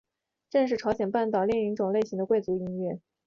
[0.49, 2.99] 正乐是朝鲜半岛另一种类型的贵族音乐。